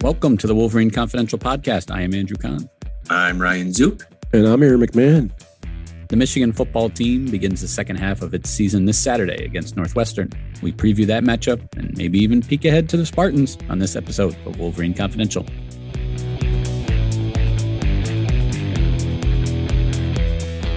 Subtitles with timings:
[0.00, 1.92] Welcome to the Wolverine Confidential podcast.
[1.92, 2.70] I am Andrew Kahn.
[3.10, 4.04] I'm Ryan Zuke.
[4.32, 5.32] And I'm Aaron McMahon.
[6.06, 10.30] The Michigan football team begins the second half of its season this Saturday against Northwestern.
[10.62, 14.36] We preview that matchup and maybe even peek ahead to the Spartans on this episode
[14.46, 15.44] of Wolverine Confidential.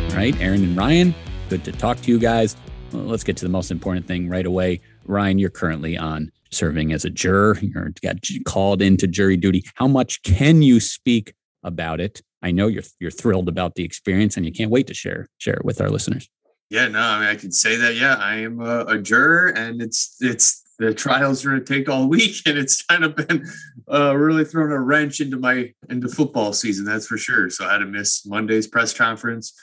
[0.10, 1.14] All right, Aaron and Ryan,
[1.48, 2.56] good to talk to you guys.
[2.92, 4.82] Well, let's get to the most important thing right away.
[5.06, 7.58] Ryan, you're currently on serving as a juror.
[7.62, 9.64] You're got called into jury duty.
[9.76, 12.22] How much can you speak about it?
[12.42, 15.56] I know you're you're thrilled about the experience, and you can't wait to share share
[15.56, 16.30] it with our listeners.
[16.70, 17.96] Yeah, no, I mean, I can say that.
[17.96, 21.88] Yeah, I am a, a juror, and it's it's the trials are going to take
[21.88, 23.48] all week, and it's kind of been
[23.92, 26.86] uh, really thrown a wrench into my into football season.
[26.86, 27.50] That's for sure.
[27.50, 29.54] So I had to miss Monday's press conference.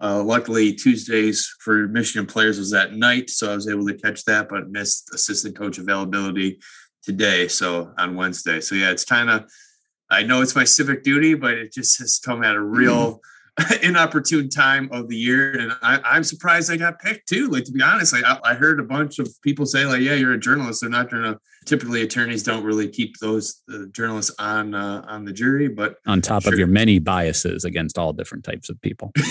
[0.00, 4.24] Uh, luckily, Tuesdays for Michigan players was at night, so I was able to catch
[4.24, 6.60] that, but missed assistant coach availability
[7.02, 7.48] today.
[7.48, 8.60] So on Wednesday.
[8.60, 9.50] So yeah, it's kind of
[10.10, 13.20] I know it's my civic duty, but it just has come at a real
[13.82, 15.58] inopportune time of the year.
[15.58, 17.48] And I, am surprised I got picked too.
[17.48, 20.14] Like to be honest, like I, I, heard a bunch of people say, like, yeah,
[20.14, 20.80] you're a journalist.
[20.80, 25.32] They're not gonna typically attorneys don't really keep those uh, journalists on uh, on the
[25.32, 26.52] jury, but on top sure.
[26.52, 29.12] of your many biases against all different types of people.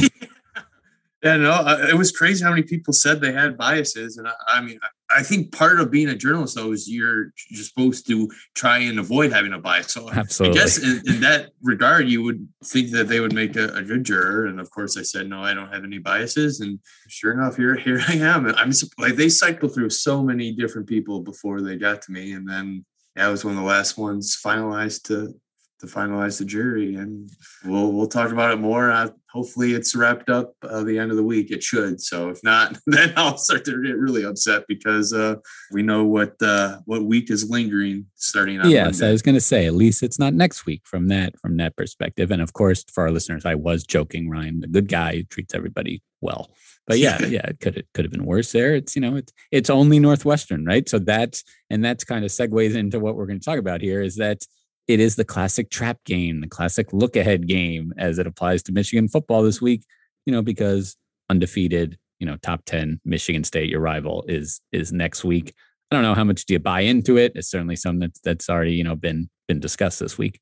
[1.24, 4.34] Yeah, no, uh, it was crazy how many people said they had biases, and I,
[4.48, 4.80] I, mean,
[5.10, 9.00] I think part of being a journalist though is you're you're supposed to try and
[9.00, 9.94] avoid having a bias.
[9.94, 10.60] So Absolutely.
[10.60, 13.82] I guess in, in that regard, you would think that they would make a, a,
[13.82, 17.34] good juror, and of course, I said no, I don't have any biases, and sure
[17.34, 18.46] enough, here here I am.
[18.56, 22.48] I'm like they cycle through so many different people before they got to me, and
[22.48, 22.86] then
[23.18, 25.34] I was one of the last ones finalized to
[25.80, 27.30] to finalize the jury, and
[27.66, 28.92] we'll we'll talk about it more.
[28.92, 31.52] Uh, hopefully, it's wrapped up uh, the end of the week.
[31.52, 32.02] It should.
[32.02, 35.36] So if not, then I'll start to get really upset because uh,
[35.72, 38.70] we know what uh, what week is lingering starting on.
[38.70, 39.10] Yes, Monday.
[39.10, 41.76] I was going to say at least it's not next week from that from that
[41.76, 42.32] perspective.
[42.32, 44.30] And of course, for our listeners, I was joking.
[44.30, 46.50] Ryan, the good guy who treats everybody well.
[46.88, 48.76] But yeah, yeah, it could it could have been worse there.
[48.76, 50.88] It's you know it's it's only Northwestern, right?
[50.88, 54.02] So that's and that's kind of segues into what we're going to talk about here
[54.02, 54.42] is that
[54.88, 58.72] it is the classic trap game, the classic look ahead game as it applies to
[58.72, 59.84] Michigan football this week,
[60.26, 60.96] you know, because
[61.30, 65.54] undefeated, you know, top 10 Michigan State, your rival is is next week.
[65.92, 67.34] I don't know how much do you buy into it.
[67.36, 70.40] It's certainly something that's that's already, you know, been been discussed this week.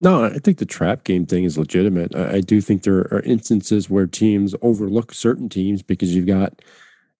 [0.00, 2.14] No, I think the trap game thing is legitimate.
[2.14, 6.60] I, I do think there are instances where teams overlook certain teams because you've got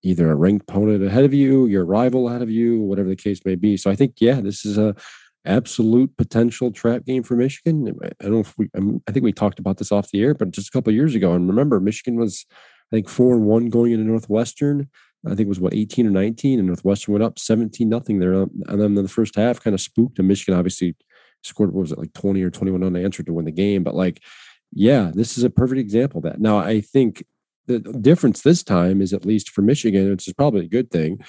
[0.02, 3.44] either a ranked opponent ahead of you, your rival ahead of you, whatever the case
[3.44, 3.76] may be.
[3.76, 4.96] So I think, yeah, this is a
[5.44, 7.98] absolute potential trap game for Michigan.
[8.02, 8.68] I don't know if we,
[9.08, 11.32] I think we talked about this off the air, but just a couple years ago.
[11.32, 12.46] And remember, Michigan was,
[12.92, 14.88] I think, four and one going into Northwestern.
[15.24, 18.32] I think it was what 18 or 19, and Northwestern went up 17 nothing there.
[18.32, 20.96] And then the first half kind of spooked, and Michigan obviously
[21.42, 23.82] scored, what was it, like 20 or 21 unanswered to win the game.
[23.82, 24.20] But like,
[24.72, 26.40] yeah, this is a perfect example of that.
[26.40, 27.24] Now, I think
[27.66, 31.20] the difference this time is at least for Michigan, which is probably a good thing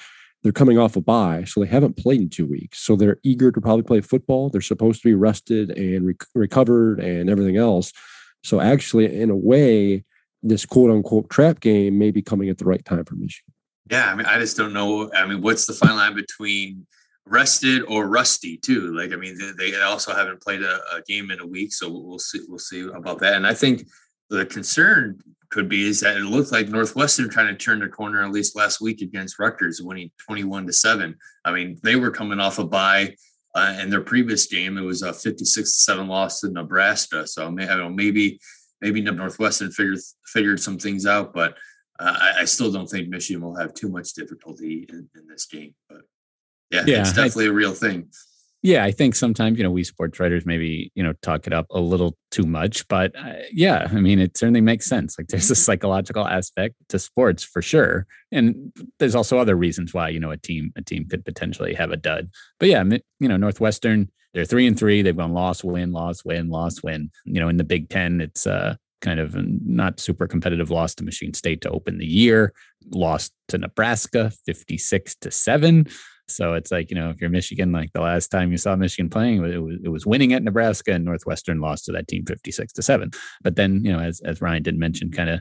[0.44, 2.78] they're coming off a bye, so they haven't played in two weeks.
[2.80, 4.50] So they're eager to probably play football.
[4.50, 7.92] They're supposed to be rested and rec- recovered and everything else.
[8.44, 10.04] So actually, in a way,
[10.42, 13.54] this quote unquote trap game may be coming at the right time for Michigan.
[13.90, 15.10] Yeah, I mean, I just don't know.
[15.14, 16.86] I mean, what's the fine line between
[17.24, 18.94] rested or rusty too?
[18.94, 21.88] Like, I mean, they, they also haven't played a, a game in a week, so
[21.88, 22.40] we'll see.
[22.46, 23.32] We'll see about that.
[23.32, 23.88] And I think
[24.28, 25.20] the concern
[25.54, 28.56] could be is that it looked like Northwestern trying to turn the corner at least
[28.56, 31.14] last week against Rutgers, winning 21 to 7.
[31.44, 33.14] I mean, they were coming off a bye.
[33.54, 37.24] Uh, in their previous game, it was a 56 7 loss to Nebraska.
[37.28, 38.40] So I don't know, maybe
[38.80, 41.56] maybe Northwestern figured figured some things out, but
[42.00, 45.46] uh, I, I, still don't think Michigan will have too much difficulty in, in this
[45.46, 45.76] game.
[45.88, 46.00] But
[46.72, 48.08] yeah, yeah it's definitely I, a real thing
[48.64, 51.66] yeah, I think sometimes, you know, we sports writers maybe, you know, talk it up
[51.68, 55.18] a little too much, but uh, yeah, I mean, it certainly makes sense.
[55.18, 58.06] Like there's a psychological aspect to sports for sure.
[58.32, 61.90] And there's also other reasons why, you know, a team, a team could potentially have
[61.90, 62.30] a dud.
[62.58, 62.82] But yeah,
[63.20, 65.02] you know, Northwestern, they're three and three.
[65.02, 67.10] They've gone loss, win, loss, win, loss, win.
[67.26, 71.04] You know, in the Big Ten, it's uh, kind of not super competitive loss to
[71.04, 72.54] Michigan State to open the year,
[72.90, 75.86] lost to Nebraska 56 to 7.
[76.28, 79.10] So it's like, you know, if you're Michigan, like the last time you saw Michigan
[79.10, 82.72] playing, it was, it was winning at Nebraska and Northwestern lost to that team 56
[82.72, 83.10] to 7.
[83.42, 85.40] But then, you know, as, as Ryan did mention, kind of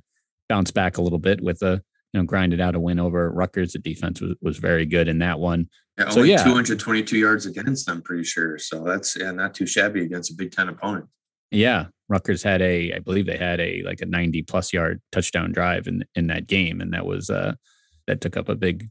[0.50, 1.82] bounced back a little bit with a,
[2.12, 3.74] you know, grinded out a win over Rutgers.
[3.74, 5.70] The defense was, was very good in that one.
[5.98, 6.44] Yeah, so, yeah.
[6.44, 8.58] 222 yards against, I'm pretty sure.
[8.58, 11.06] So that's yeah, not too shabby against a Big Ten opponent.
[11.50, 11.86] Yeah.
[12.10, 15.88] Rutgers had a, I believe they had a like a 90 plus yard touchdown drive
[15.88, 16.82] in in that game.
[16.82, 17.54] And that was uh
[18.08, 18.90] that took up a big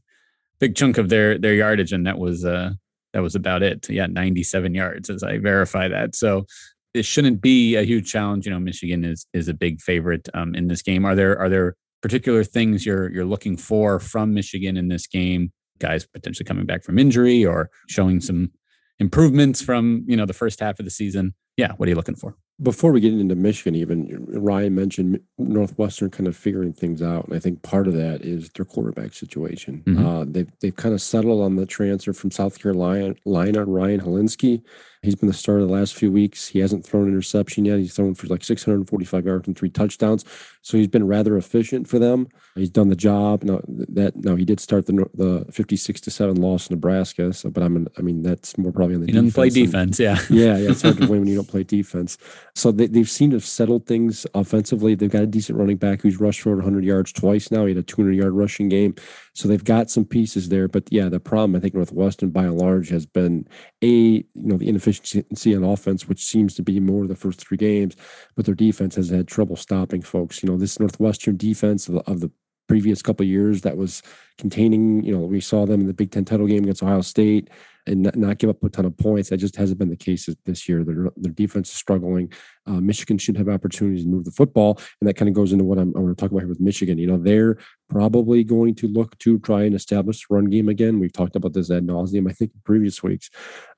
[0.59, 2.71] big chunk of their their yardage, and that was uh
[3.13, 3.89] that was about it.
[3.89, 6.15] Yeah, 97 yards as I verify that.
[6.15, 6.45] So
[6.93, 8.45] it shouldn't be a huge challenge.
[8.45, 11.05] You know, Michigan is is a big favorite um, in this game.
[11.05, 15.51] Are there are there particular things you're you're looking for from Michigan in this game?
[15.79, 18.51] Guys potentially coming back from injury or showing some
[18.99, 21.33] improvements from you know the first half of the season.
[21.57, 22.35] Yeah, what are you looking for?
[22.61, 27.35] Before we get into Michigan, even Ryan mentioned Northwestern kind of figuring things out, and
[27.35, 29.83] I think part of that is their quarterback situation.
[29.85, 30.05] Mm-hmm.
[30.05, 34.61] Uh, they've they've kind of settled on the transfer from South Carolina, Ryan Hilinski.
[35.03, 36.47] He's been the starter the last few weeks.
[36.47, 37.77] He hasn't thrown an interception yet.
[37.77, 40.23] He's thrown for like 645 yards and three touchdowns.
[40.61, 42.29] So he's been rather efficient for them.
[42.55, 43.43] He's done the job.
[43.43, 47.33] Now that now he did start the the 56 to seven loss in Nebraska.
[47.33, 49.99] So, but I'm I mean that's more probably on the he doesn't play defense.
[49.99, 50.71] And, yeah, yeah, yeah.
[50.71, 52.17] It's hard to win when you don't play defense.
[52.55, 54.93] So they, they've seemed to have settled things offensively.
[54.93, 57.65] They've got a decent running back who's rushed for 100 yards twice now.
[57.65, 58.93] He had a 200 yard rushing game.
[59.33, 60.67] So they've got some pieces there.
[60.67, 63.47] But yeah, the problem I think Northwestern by and large has been
[63.81, 67.57] a you know the inefficiency on offense, which seems to be more the first three
[67.57, 67.95] games,
[68.35, 70.43] but their defense has had trouble stopping folks.
[70.43, 72.31] You know this Northwestern defense of the, of the
[72.67, 74.01] previous couple years that was
[74.37, 75.03] containing.
[75.03, 77.49] You know we saw them in the Big Ten title game against Ohio State
[77.85, 79.29] and not, not, give up a ton of points.
[79.29, 80.83] That just hasn't been the case this year.
[80.83, 82.31] Their, their defense is struggling.
[82.65, 85.65] Uh, Michigan should have opportunities to move the football, and that kind of goes into
[85.65, 86.97] what I'm, I want to talk about here with Michigan.
[86.97, 87.57] You know, they're
[87.89, 90.99] probably going to look to try and establish run game again.
[90.99, 93.29] We've talked about this ad nauseum, I think, in previous weeks.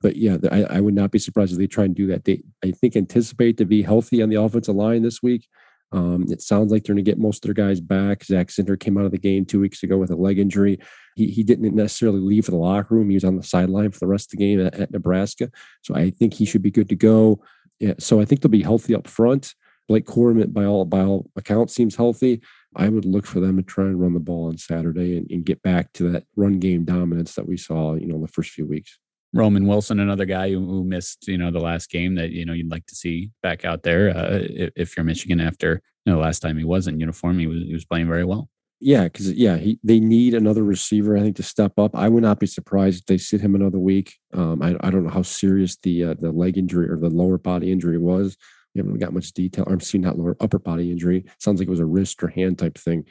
[0.01, 2.25] But yeah, I, I would not be surprised if they try and do that.
[2.25, 5.47] They, I think, anticipate to be healthy on the offensive line this week.
[5.95, 8.25] Um, it sounds like they're going to get most of their guys back.
[8.25, 10.77] Zach Zinter came out of the game two weeks ago with a leg injury.
[11.15, 13.09] He, he didn't necessarily leave for the locker room.
[13.09, 15.49] He was on the sideline for the rest of the game at, at Nebraska.
[15.83, 17.41] So I think he should be good to go.
[17.79, 19.53] Yeah, so I think they'll be healthy up front.
[19.87, 22.41] Blake Corum, by all by all accounts, seems healthy.
[22.75, 25.45] I would look for them to try and run the ball on Saturday and, and
[25.45, 28.49] get back to that run game dominance that we saw, you know, in the first
[28.49, 28.99] few weeks.
[29.35, 32.53] Roman Wilson, another guy who, who, missed, you know, the last game that you know
[32.53, 34.15] you'd like to see back out there.
[34.15, 37.37] Uh, if, if, you're Michigan, after you know, the last time he was in uniform,
[37.37, 38.49] he was he was playing very well.
[38.79, 41.95] Yeah, because yeah, he, they need another receiver, I think, to step up.
[41.95, 44.15] I would not be surprised if they sit him another week.
[44.33, 47.37] Um, I, I don't know how serious the uh, the leg injury or the lower
[47.37, 48.37] body injury was.
[48.73, 49.65] We haven't got much detail.
[49.67, 51.25] I'm seeing that lower upper body injury.
[51.39, 53.05] Sounds like it was a wrist or hand type thing.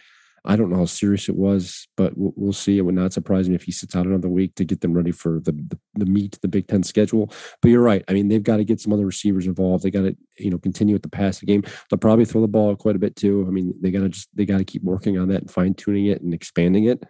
[0.46, 2.76] I don't know how serious it was, but we'll, see.
[2.76, 5.10] It would not surprise me if he sits out another week to get them ready
[5.10, 7.32] for the, the, the meat, the Big Ten schedule.
[7.62, 8.04] But you're right.
[8.08, 9.84] I mean, they've got to get some other receivers involved.
[9.84, 11.62] They got to, you know, continue with the passing game.
[11.88, 13.46] They'll probably throw the ball quite a bit too.
[13.48, 15.72] I mean, they got to just they got to keep working on that and fine
[15.72, 17.02] tuning it and expanding it.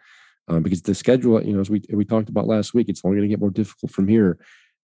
[0.46, 3.16] Um, because the schedule, you know, as we we talked about last week, it's only
[3.16, 4.38] going to get more difficult from here.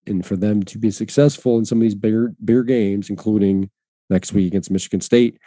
[0.08, 3.70] And for them to be successful in some of these bigger bigger games, including
[4.08, 5.38] next week against Michigan State,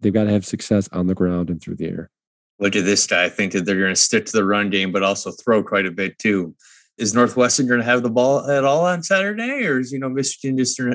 [0.00, 2.10] they've got to have success on the ground and through the air
[2.58, 3.24] look at this guy.
[3.24, 5.86] I think that they're going to stick to the run game, but also throw quite
[5.86, 6.54] a bit too.
[6.98, 10.08] Is Northwestern going to have the ball at all on Saturday, or is you know
[10.08, 10.94] Michigan just now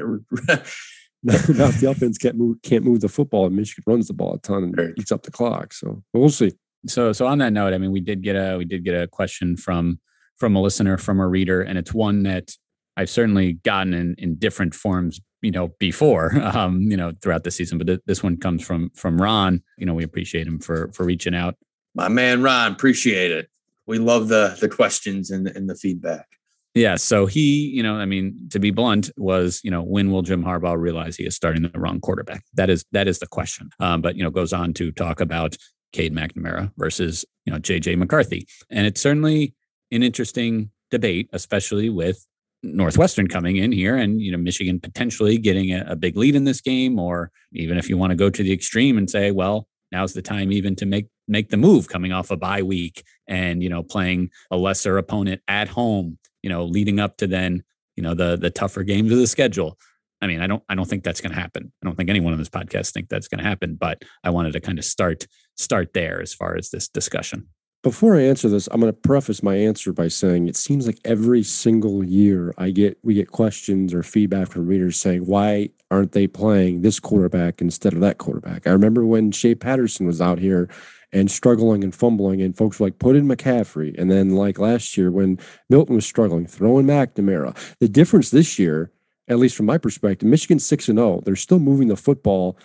[1.24, 4.64] the offense can't move can't move the football, and Michigan runs the ball a ton
[4.64, 4.94] and right.
[4.98, 5.74] eats up the clock.
[5.74, 6.54] So we'll see.
[6.88, 9.08] So so on that note, I mean, we did get a we did get a
[9.08, 10.00] question from
[10.38, 12.52] from a listener from a reader, and it's one that
[12.98, 17.52] I've certainly gotten in in different forms you know before um you know throughout the
[17.52, 19.62] season but th- this one comes from from ron.
[19.78, 21.56] You know we appreciate him for for reaching out.
[21.96, 23.50] My man ron appreciate it.
[23.86, 26.28] We love the the questions and, and the feedback.
[26.74, 30.22] Yeah so he you know i mean to be blunt was you know when will
[30.22, 32.44] jim harbaugh realize he is starting the wrong quarterback?
[32.54, 33.70] That is that is the question.
[33.80, 35.58] Um, but you know goes on to talk about
[35.92, 38.48] cade mcnamara versus you know jj mccarthy.
[38.70, 39.54] And it's certainly
[39.92, 42.26] an interesting debate especially with
[42.64, 46.44] Northwestern coming in here and you know Michigan potentially getting a, a, big lead in
[46.44, 49.68] this game, or even if you want to go to the extreme and say, well,
[49.92, 53.64] now's the time even to make make the move coming off a bye week and
[53.64, 57.64] you know playing a lesser opponent at home, you know, leading up to then
[57.96, 59.78] you know the the tougher games of the schedule.
[60.22, 61.72] I mean, I don't I don't think that's going to happen.
[61.82, 64.54] I don't think anyone on this podcast think that's going to happen, but I wanted
[64.54, 65.26] to kind of start
[65.58, 67.48] start there as far as this discussion.
[67.84, 71.00] Before I answer this, I'm going to preface my answer by saying it seems like
[71.04, 76.12] every single year I get we get questions or feedback from readers saying why aren't
[76.12, 78.68] they playing this quarterback instead of that quarterback?
[78.68, 80.70] I remember when Shea Patterson was out here
[81.12, 84.00] and struggling and fumbling, and folks were like, put in McCaffrey.
[84.00, 87.56] And then like last year when Milton was struggling, throwing McNamara.
[87.80, 88.92] The difference this year,
[89.28, 91.16] at least from my perspective, Michigan's six and zero.
[91.18, 91.22] Oh.
[91.26, 92.58] They're still moving the football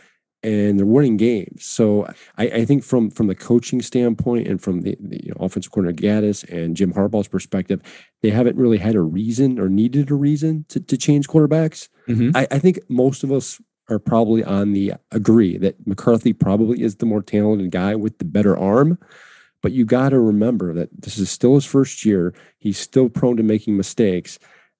[0.46, 1.64] and they're winning games.
[1.64, 2.06] So
[2.38, 5.72] I, I, think from from the coaching standpoint and from the, the you know, offensive
[5.72, 7.82] coordinator Gattis and Jim Harbaugh's perspective,
[8.22, 11.88] they haven't really had a reason or needed a reason to, to change quarterbacks.
[12.08, 12.36] Mm-hmm.
[12.36, 16.96] I, I think most of us are probably on the agree that McCarthy probably is
[16.96, 18.98] the more talented guy with the better arm.
[19.62, 22.34] But you got to remember that this is still his first year.
[22.58, 24.38] He's still prone to making mistakes.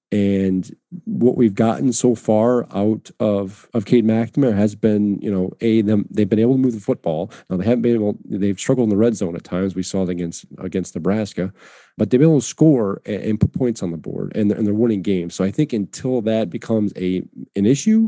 [0.09, 0.73] And
[1.03, 5.81] what we've gotten so far out of of Cade McNamara has been, you know, a
[5.81, 7.29] them they've been able to move the football.
[7.49, 8.17] Now they haven't been able.
[8.23, 9.75] They've struggled in the red zone at times.
[9.75, 11.51] We saw it against against Nebraska,
[11.97, 14.57] but they've been able to score and, and put points on the board, and they're,
[14.57, 15.35] and they're winning games.
[15.35, 17.23] So I think until that becomes a
[17.57, 18.07] an issue,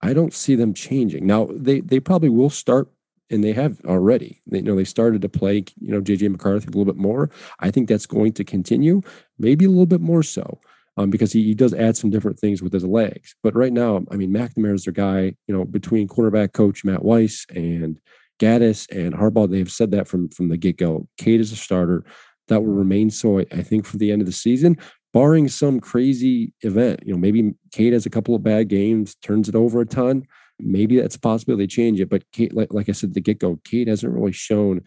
[0.00, 1.26] I don't see them changing.
[1.26, 2.90] Now they they probably will start
[3.30, 4.40] and they have already.
[4.46, 7.30] They you know they started to play, you know, JJ McCarthy a little bit more.
[7.60, 9.02] I think that's going to continue,
[9.38, 10.60] maybe a little bit more so.
[10.98, 13.34] Um, because he, he does add some different things with his legs.
[13.42, 17.04] But right now, I mean, McNamara is their guy, you know, between quarterback coach Matt
[17.04, 17.98] Weiss and
[18.40, 21.06] Gattis and Harbaugh, they've said that from from the get-go.
[21.18, 22.04] Cade is a starter.
[22.48, 24.78] That will remain so, I think, for the end of the season,
[25.12, 27.00] barring some crazy event.
[27.04, 30.26] You know, maybe Cade has a couple of bad games, turns it over a ton
[30.58, 32.08] maybe that's a possibility they change it.
[32.08, 34.82] But Cade, like, like I said, the get go, Cade hasn't really shown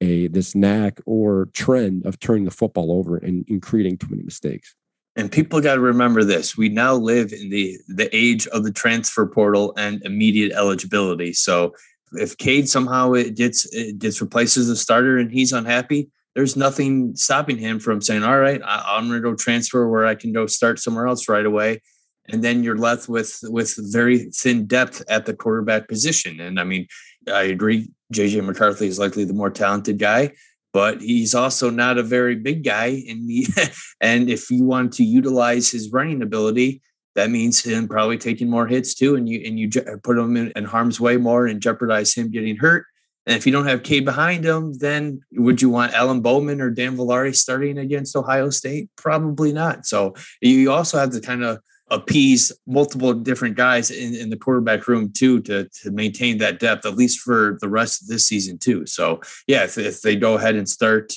[0.00, 4.22] a this knack or trend of turning the football over and, and creating too many
[4.22, 4.74] mistakes.
[5.16, 8.72] And people got to remember this: we now live in the the age of the
[8.72, 11.32] transfer portal and immediate eligibility.
[11.32, 11.74] So
[12.12, 17.58] if Cade somehow it gets it gets replaced starter and he's unhappy, there's nothing stopping
[17.58, 20.46] him from saying, "All right, I, I'm going to go transfer where I can go
[20.46, 21.80] start somewhere else right away."
[22.28, 26.40] and then you're left with with very thin depth at the quarterback position.
[26.40, 26.86] And I mean,
[27.30, 30.32] I agree, JJ McCarthy is likely the more talented guy,
[30.74, 33.04] but he's also not a very big guy.
[33.08, 33.46] And he,
[34.00, 36.82] and if you want to utilize his running ability,
[37.14, 39.70] that means him probably taking more hits too, and you and you
[40.02, 42.86] put him in, in harm's way more and jeopardize him getting hurt.
[43.26, 46.70] And if you don't have Cade behind him, then would you want Alan Bowman or
[46.70, 48.90] Dan Villari starting against Ohio State?
[48.96, 49.86] Probably not.
[49.86, 51.60] So you also have to kind of
[51.90, 56.86] appease multiple different guys in, in the quarterback room too to, to maintain that depth
[56.86, 60.34] at least for the rest of this season too so yeah if, if they go
[60.34, 61.12] ahead and start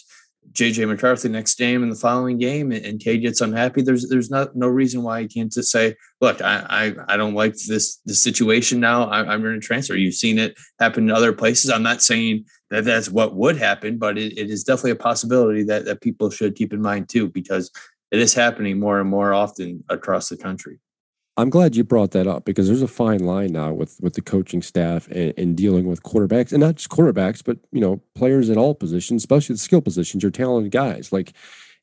[0.53, 4.31] JJ McCarthy next game and the following game and, and Cade gets unhappy, there's there's
[4.31, 7.97] not no reason why he can't just say, look, I I, I don't like this
[8.05, 9.03] the situation now.
[9.03, 9.95] I, am going to transfer.
[9.95, 11.69] You've seen it happen in other places.
[11.69, 15.63] I'm not saying that that's what would happen, but it, it is definitely a possibility
[15.63, 17.71] that that people should keep in mind too, because
[18.11, 20.79] it is happening more and more often across the country.
[21.39, 24.21] I'm glad you brought that up because there's a fine line now with with the
[24.21, 28.49] coaching staff and, and, dealing with quarterbacks and not just quarterbacks, but you know players
[28.49, 30.23] in all positions, especially the skill positions.
[30.23, 31.11] You're talented guys.
[31.11, 31.33] Like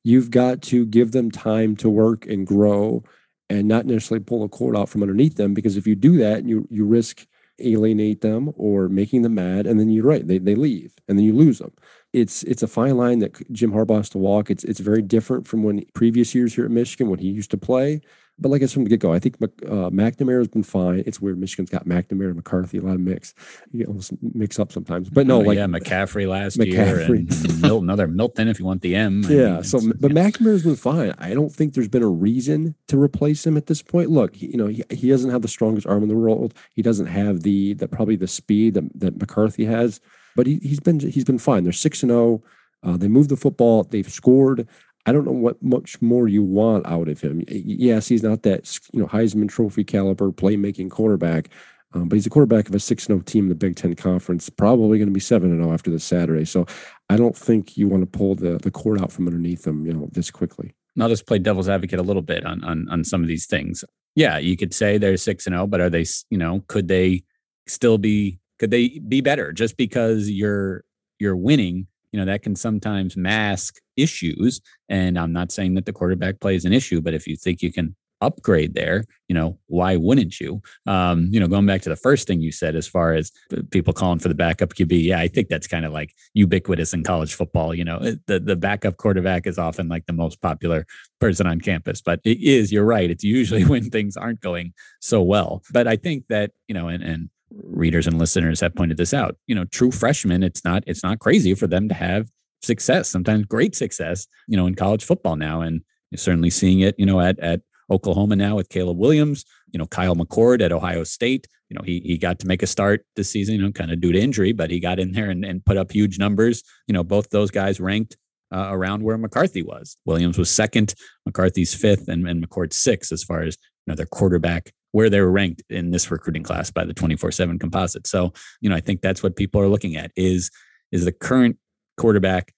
[0.02, 3.04] you've got to give them time to work and grow,
[3.48, 5.54] and not necessarily pull a cord out from underneath them.
[5.54, 7.24] Because if you do that, you you risk
[7.60, 11.24] alienate them or making them mad, and then you're right, they they leave, and then
[11.24, 11.70] you lose them
[12.14, 14.48] it's it's a fine line that Jim Harbaugh has to walk.
[14.48, 17.58] It's it's very different from when previous years here at Michigan when he used to
[17.58, 18.00] play.
[18.38, 21.04] But like I said from the get go, I think uh, McNamara has been fine.
[21.06, 21.38] It's weird.
[21.38, 23.32] Michigan's got McNamara and McCarthy, a lot of mix.
[23.70, 25.08] You almost mix up sometimes.
[25.08, 26.72] But no, oh, like yeah, McCaffrey last McCaffrey.
[26.72, 29.22] year, and Milton, another Milton if you want the M.
[29.28, 29.62] Yeah.
[29.62, 31.14] so, but McNamara's been fine.
[31.18, 34.10] I don't think there's been a reason to replace him at this point.
[34.10, 36.54] Look, he, you know, he, he doesn't have the strongest arm in the world.
[36.74, 40.00] He doesn't have the the probably the speed that, that McCarthy has
[40.36, 41.64] but he, has been he's been fine.
[41.64, 42.42] They're six and zero.
[42.42, 42.42] Oh.
[42.84, 43.84] Uh, they moved the football.
[43.84, 44.68] They've scored.
[45.06, 47.42] I don't know what much more you want out of him.
[47.48, 51.50] Yes, he's not that you know Heisman Trophy caliber playmaking quarterback,
[51.92, 54.48] um, but he's a quarterback of a 6 0 team in the Big Ten Conference.
[54.50, 56.44] Probably going to be seven and zero after this Saturday.
[56.44, 56.66] So
[57.08, 59.92] I don't think you want to pull the the cord out from underneath them, you
[59.92, 60.74] know, this quickly.
[61.00, 63.84] I'll just play devil's advocate a little bit on on on some of these things.
[64.14, 66.06] Yeah, you could say they're six and zero, oh, but are they?
[66.30, 67.24] You know, could they
[67.66, 70.84] still be could they be better just because you're
[71.18, 71.86] you're winning?
[72.12, 76.54] You know that can sometimes mask issues and i'm not saying that the quarterback play
[76.54, 80.40] is an issue but if you think you can upgrade there you know why wouldn't
[80.40, 80.62] you?
[80.86, 83.32] Um you know going back to the first thing you said as far as
[83.70, 87.02] people calling for the backup qb yeah i think that's kind of like ubiquitous in
[87.02, 90.86] college football you know the the backup quarterback is often like the most popular
[91.20, 95.20] person on campus but it is you're right it's usually when things aren't going so
[95.20, 97.28] well but i think that you know and and
[97.62, 99.36] readers and listeners have pointed this out.
[99.46, 102.30] You know, true freshmen, it's not it's not crazy for them to have
[102.62, 105.60] success, sometimes great success, you know, in college football now.
[105.60, 109.78] And you're certainly seeing it, you know, at at Oklahoma now with Caleb Williams, you
[109.78, 111.46] know, Kyle McCord at Ohio State.
[111.68, 114.00] You know, he he got to make a start this season, you know, kind of
[114.00, 116.62] due to injury, but he got in there and, and put up huge numbers.
[116.86, 118.16] You know, both those guys ranked
[118.54, 119.96] uh, around where McCarthy was.
[120.04, 120.94] Williams was second,
[121.26, 123.56] McCarthy's fifth, and, and McCord sixth as far as
[123.86, 127.58] you know their quarterback where they were ranked in this recruiting class by the 24/7
[127.58, 128.06] composite.
[128.06, 130.52] So, you know, I think that's what people are looking at is
[130.92, 131.58] is the current
[131.96, 132.54] quarterback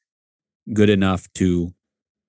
[0.75, 1.73] good enough to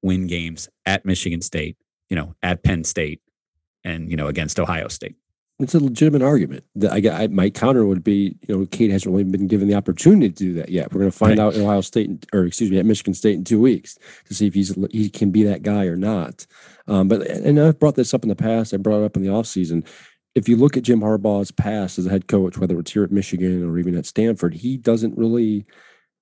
[0.02, 1.76] win games at Michigan State,
[2.10, 3.20] you know, at Penn State
[3.84, 5.18] and, you know, against Ohio State.
[5.60, 6.64] It's a legitimate argument.
[6.90, 10.30] I, I, my counter would be, you know, Cade hasn't really been given the opportunity
[10.30, 10.94] to do that yet.
[10.94, 11.46] We're going to find right.
[11.46, 13.98] out in Ohio State, or excuse me, at Michigan State in two weeks
[14.28, 16.46] to see if he's he can be that guy or not.
[16.88, 18.74] Um, but and I've brought this up in the past.
[18.74, 19.86] I brought it up in the offseason.
[20.36, 23.12] If you look at Jim Harbaugh's past as a head coach, whether it's here at
[23.12, 25.65] Michigan or even at Stanford, he doesn't really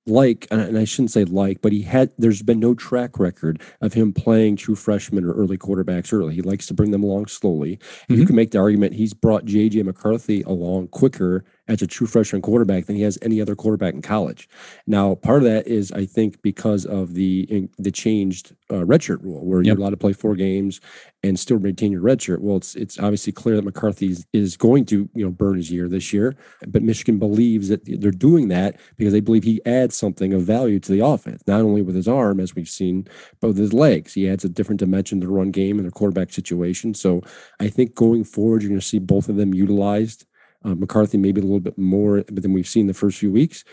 [0.07, 3.93] like, and I shouldn't say like, but he had, there's been no track record of
[3.93, 6.35] him playing true freshmen or early quarterbacks early.
[6.35, 7.77] He likes to bring them along slowly.
[7.77, 8.15] Mm-hmm.
[8.15, 12.41] You can make the argument he's brought JJ McCarthy along quicker as a true freshman
[12.41, 14.47] quarterback than he has any other quarterback in college.
[14.85, 19.45] Now, part of that is, I think, because of the the changed uh, redshirt rule,
[19.45, 19.65] where yep.
[19.65, 20.79] you're allowed to play four games
[21.23, 22.39] and still retain your redshirt.
[22.39, 25.87] Well, it's it's obviously clear that McCarthy is going to you know burn his year
[25.87, 26.35] this year,
[26.67, 30.79] but Michigan believes that they're doing that because they believe he adds something of value
[30.79, 33.07] to the offense, not only with his arm, as we've seen,
[33.39, 34.13] but with his legs.
[34.13, 36.93] He adds a different dimension to the run game and the quarterback situation.
[36.93, 37.21] So,
[37.59, 40.25] I think going forward, you're going to see both of them utilized
[40.65, 43.63] uh, McCarthy maybe a little bit more than we've seen the first few weeks.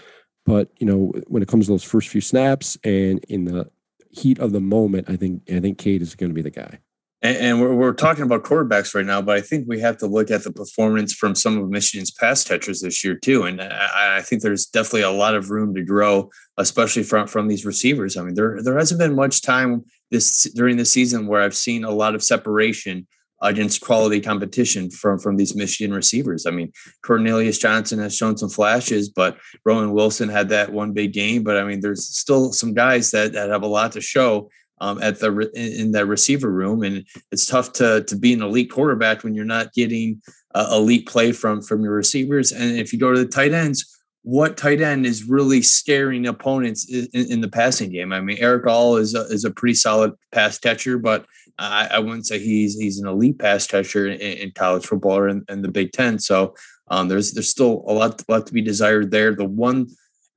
[0.44, 3.70] But you know, when it comes to those first few snaps and in the
[4.11, 6.78] heat of the moment, I think I think Cade is going to be the guy.
[7.22, 10.08] And, and we're, we're talking about quarterbacks right now, but I think we have to
[10.08, 13.44] look at the performance from some of Michigan's pass catchers this year too.
[13.44, 17.46] And I, I think there's definitely a lot of room to grow, especially from from
[17.46, 18.16] these receivers.
[18.16, 21.84] I mean, there there hasn't been much time this during the season where I've seen
[21.84, 23.06] a lot of separation
[23.42, 26.46] against quality competition from from these Michigan receivers.
[26.46, 26.72] I mean,
[27.02, 31.42] Cornelius Johnson has shown some flashes, but Roman Wilson had that one big game.
[31.42, 34.49] But I mean, there's still some guys that, that have a lot to show
[34.80, 38.70] um, at the in that receiver room, and it's tough to to be an elite
[38.70, 40.22] quarterback when you're not getting
[40.54, 42.52] uh, elite play from from your receivers.
[42.52, 46.88] And if you go to the tight ends, what tight end is really scaring opponents
[46.88, 48.12] in, in, the passing game.
[48.12, 51.26] I mean, Erick All is a, is a pretty solid pass catcher, but
[51.59, 55.28] I, I wouldn't say he's he's an elite pass catcher in, in college football or
[55.28, 56.18] in, in, the Big Ten.
[56.18, 56.54] So
[56.88, 59.35] um, there's there's still a lot, lot to be desired there.
[59.35, 59.88] The one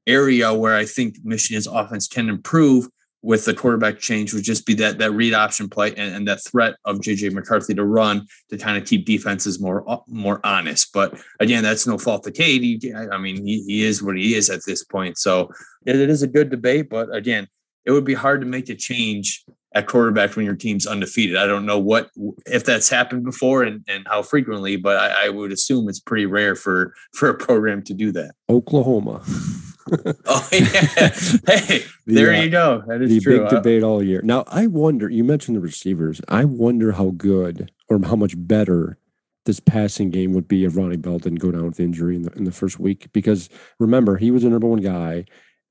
[0.07, 2.87] area where I think Michigan's offense can improve
[3.25, 6.43] with the quarterback change would just be that that read option play and, and, that
[6.43, 10.93] threat of JJ McCarthy to run to kind of keep defenses more more honest.
[10.93, 12.85] But again, that's no fault to Cade.
[13.11, 15.17] I mean, he, he is what he is at this point.
[15.17, 15.49] So
[15.85, 17.47] it is a good debate, but again,
[17.85, 19.43] it would be hard to make a change
[19.75, 21.35] at quarterback when your team's undefeated.
[21.35, 22.09] I don't know what
[22.45, 26.25] if that's happened before and, and how frequently, but I, I would assume it's pretty
[26.25, 28.31] rare for for a program to do that.
[28.49, 29.21] Oklahoma.
[30.25, 31.09] oh yeah.
[31.45, 32.83] Hey, the, there uh, you go.
[32.87, 33.41] That is the true.
[33.41, 34.21] big debate all year.
[34.23, 35.09] Now I wonder.
[35.09, 36.21] You mentioned the receivers.
[36.29, 38.97] I wonder how good or how much better
[39.45, 42.31] this passing game would be if Ronnie Bell didn't go down with injury in the
[42.31, 43.11] in the first week.
[43.11, 45.25] Because remember, he was the number one guy,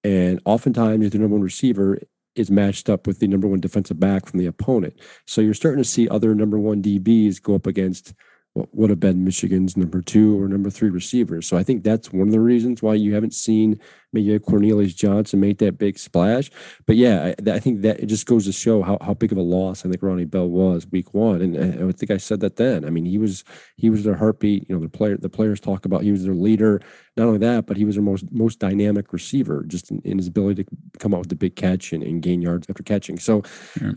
[0.04, 1.98] and oftentimes the number one receiver
[2.36, 4.94] is matched up with the number one defensive back from the opponent.
[5.26, 8.14] So you're starting to see other number one DBs go up against
[8.54, 11.46] what would have been Michigan's number two or number three receivers.
[11.46, 13.80] So I think that's one of the reasons why you haven't seen
[14.14, 16.50] maybe Cornelius Johnson make that big splash.
[16.86, 19.38] But yeah, I, I, think that it just goes to show how, how big of
[19.38, 21.42] a loss I think Ronnie Bell was week one.
[21.42, 22.84] And I, I think I said that then.
[22.84, 23.44] I mean, he was
[23.76, 24.68] he was their heartbeat.
[24.68, 26.80] You know, the player the players talk about he was their leader.
[27.16, 30.28] Not only that, but he was their most most dynamic receiver, just in, in his
[30.28, 33.18] ability to come out with the big catch and, and gain yards after catching.
[33.18, 33.42] So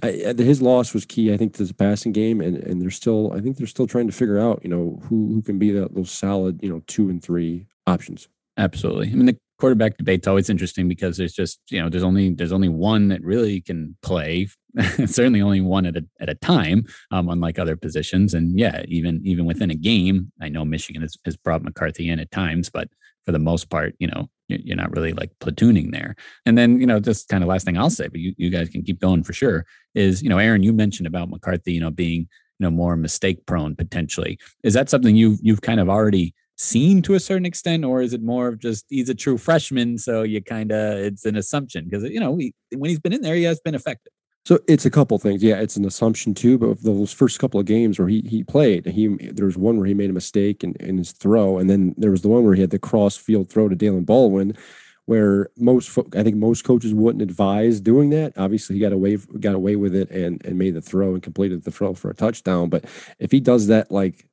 [0.03, 2.41] I, his loss was key, I think, to the passing game.
[2.41, 5.33] And and they're still I think they're still trying to figure out, you know, who
[5.33, 8.27] who can be that those solid, you know, two and three options.
[8.57, 9.07] Absolutely.
[9.11, 12.51] I mean, the quarterback debate's always interesting because there's just you know there's only there's
[12.51, 14.47] only one that really can play
[15.05, 18.33] certainly only one at a, at a time um, unlike other positions.
[18.33, 22.19] And yeah even even within a game i know michigan has, has brought mccarthy in
[22.19, 22.87] at times but
[23.25, 26.15] for the most part you know you're not really like platooning there.
[26.45, 28.69] And then you know just kind of last thing i'll say but you, you guys
[28.69, 29.65] can keep going for sure
[29.95, 32.27] is you know aaron you mentioned about mccarthy you know being
[32.59, 34.39] you know more mistake prone potentially.
[34.63, 38.13] Is that something you you've kind of already seen to a certain extent, or is
[38.13, 41.85] it more of just he's a true freshman, so you kind of it's an assumption
[41.85, 44.11] because you know we, when he's been in there, he has been effective.
[44.45, 45.43] So it's a couple things.
[45.43, 46.57] Yeah, it's an assumption too.
[46.57, 49.77] But of those first couple of games where he he played, he there was one
[49.77, 52.43] where he made a mistake in, in his throw, and then there was the one
[52.43, 54.57] where he had the cross field throw to Daylen Baldwin,
[55.05, 58.33] where most I think most coaches wouldn't advise doing that.
[58.37, 61.63] Obviously, he got away got away with it and and made the throw and completed
[61.63, 62.69] the throw for a touchdown.
[62.69, 62.85] But
[63.19, 64.27] if he does that like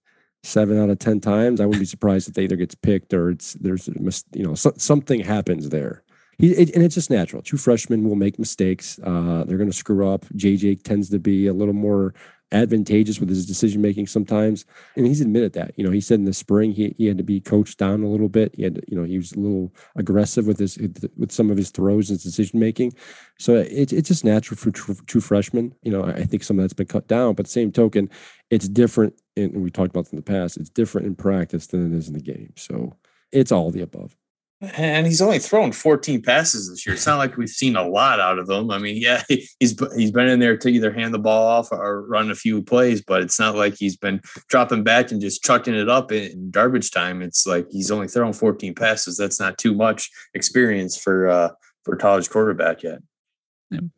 [0.44, 3.30] seven out of ten times, I wouldn't be surprised if they either gets picked or
[3.30, 3.88] it's there's
[4.32, 6.02] you know so, something happens there.
[6.38, 7.42] He, it, and it's just natural.
[7.42, 8.98] Two freshmen will make mistakes.
[9.04, 10.24] Uh, they're going to screw up.
[10.36, 12.12] JJ tends to be a little more
[12.52, 14.64] advantageous with his decision making sometimes,
[14.96, 15.72] and he's admitted that.
[15.76, 18.08] You know, he said in the spring he, he had to be coached down a
[18.08, 18.54] little bit.
[18.54, 20.78] He had, you know, he was a little aggressive with his
[21.16, 22.94] with some of his throws and decision making.
[23.38, 25.74] So it, it's just natural for two freshmen.
[25.82, 28.08] You know, I think some of that's been cut down, but same token,
[28.50, 31.92] it's different and we talked about this in the past, it's different in practice than
[31.92, 32.52] it is in the game.
[32.56, 32.96] So
[33.32, 34.16] it's all the above.
[34.76, 36.94] And he's only thrown 14 passes this year.
[36.94, 38.70] It's not like we've seen a lot out of him.
[38.70, 39.54] I mean, yeah, he's
[39.94, 43.02] he's been in there to either hand the ball off or run a few plays,
[43.02, 46.92] but it's not like he's been dropping back and just chucking it up in garbage
[46.92, 47.20] time.
[47.20, 49.18] It's like he's only thrown 14 passes.
[49.18, 51.50] That's not too much experience for uh,
[51.84, 53.00] for college quarterback yet.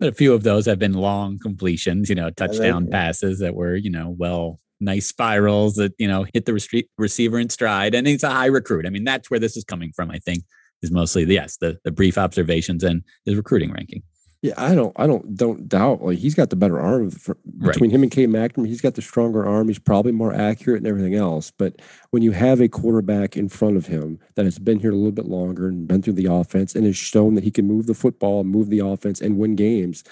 [0.00, 3.76] But a few of those have been long completions, you know, touchdown passes that were,
[3.76, 7.94] you know, well, nice spirals that, you know, hit the receiver in stride.
[7.94, 8.86] And he's a high recruit.
[8.86, 10.44] I mean, that's where this is coming from, I think,
[10.82, 14.02] is mostly, the, yes, the, the brief observations and his recruiting ranking.
[14.42, 16.02] Yeah, I don't, I don't, don't doubt.
[16.02, 17.94] Like he's got the better arm for, between right.
[17.94, 18.66] him and Cade McNamara.
[18.66, 19.66] He's got the stronger arm.
[19.66, 21.50] He's probably more accurate and everything else.
[21.50, 24.94] But when you have a quarterback in front of him that has been here a
[24.94, 27.86] little bit longer and been through the offense and has shown that he can move
[27.86, 30.04] the football, move the offense, and win games,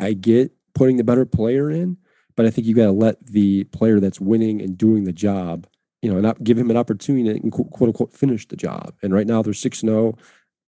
[0.00, 1.98] I get putting the better player in.
[2.38, 5.66] But I think you got to let the player that's winning and doing the job,
[6.02, 8.94] you know, not give him an opportunity to quote unquote finish the job.
[9.02, 10.14] And right now they're six zero.
[10.16, 10.18] Oh.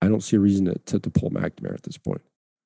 [0.01, 2.21] I don't see a reason to, to, to pull McNamara at this point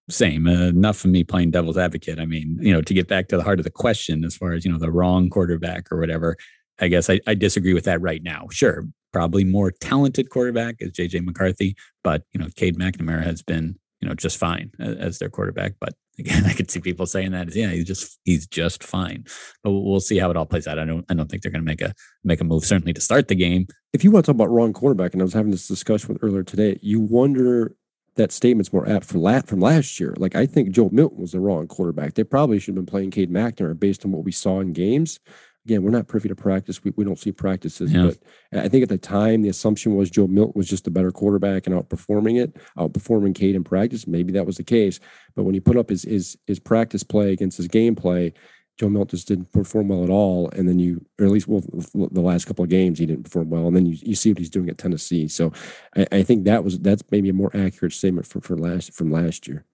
[0.09, 3.27] same uh, enough of me playing devil's advocate i mean you know to get back
[3.27, 5.99] to the heart of the question as far as you know the wrong quarterback or
[5.99, 6.37] whatever
[6.79, 10.91] i guess i, I disagree with that right now sure probably more talented quarterback is
[10.91, 15.29] jj mccarthy but you know cade mcnamara has been you know just fine as, their
[15.29, 19.23] quarterback but again i could see people saying that yeah he's just he's just fine
[19.63, 21.63] but we'll see how it all plays out i don't i don't think they're going
[21.63, 24.31] to make a make a move certainly to start the game if you want to
[24.31, 27.75] talk about wrong quarterback and i was having this discussion with earlier today you wonder
[28.17, 30.13] that statement's more apt for lat from last year.
[30.17, 32.15] Like I think Joe Milton was the wrong quarterback.
[32.15, 35.19] They probably should have been playing Cade McNamara based on what we saw in games.
[35.67, 36.81] Again, we're not privy to practice.
[36.81, 38.11] We, we don't see practices, yeah.
[38.51, 41.11] but I think at the time the assumption was Joe Milton was just a better
[41.11, 44.07] quarterback and outperforming it, outperforming Cade in practice.
[44.07, 45.01] Maybe that was the case,
[45.35, 48.33] but when he put up his his his practice play against his game play,
[48.77, 50.49] Joe Milton just didn't perform well at all.
[50.51, 53.49] And then you, or at least well, the last couple of games, he didn't perform
[53.49, 53.67] well.
[53.67, 55.27] And then you, you see what he's doing at Tennessee.
[55.27, 55.51] So
[55.97, 59.11] I, I think that was that's maybe a more accurate statement for, for last from
[59.11, 59.65] last year.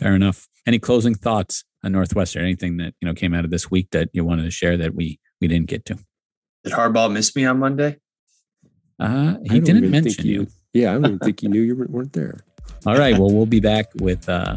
[0.00, 0.48] Fair enough.
[0.66, 2.42] Any closing thoughts on Northwestern?
[2.42, 4.94] Anything that you know came out of this week that you wanted to share that
[4.94, 5.98] we we didn't get to?
[6.64, 7.98] Did Harbaugh miss me on Monday?
[8.98, 10.46] Uh, he didn't mention you.
[10.72, 12.40] Yeah, I don't even think he knew you weren't there.
[12.86, 13.16] All right.
[13.16, 14.56] Well, we'll be back with uh,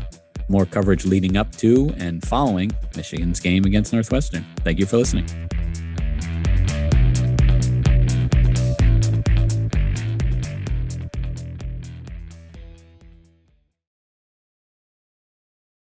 [0.50, 4.46] more coverage leading up to and following Michigan's game against Northwestern.
[4.58, 5.28] Thank you for listening.